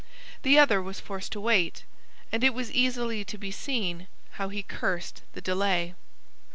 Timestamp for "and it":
2.31-2.55